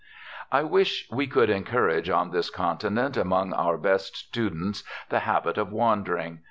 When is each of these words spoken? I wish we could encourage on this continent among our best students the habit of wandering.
I 0.51 0.63
wish 0.63 1.07
we 1.11 1.27
could 1.27 1.51
encourage 1.51 2.09
on 2.09 2.31
this 2.31 2.49
continent 2.49 3.15
among 3.17 3.53
our 3.53 3.77
best 3.77 4.17
students 4.17 4.83
the 5.09 5.19
habit 5.19 5.59
of 5.59 5.71
wandering. 5.71 6.39